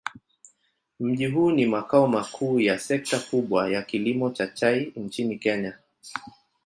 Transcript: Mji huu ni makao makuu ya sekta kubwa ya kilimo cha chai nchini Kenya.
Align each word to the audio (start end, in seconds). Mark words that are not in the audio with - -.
Mji 0.99 1.25
huu 1.25 1.51
ni 1.51 1.65
makao 1.65 2.07
makuu 2.07 2.59
ya 2.59 2.79
sekta 2.79 3.19
kubwa 3.19 3.69
ya 3.71 3.81
kilimo 3.83 4.29
cha 4.29 4.47
chai 4.47 4.93
nchini 4.95 5.37
Kenya. 5.39 5.77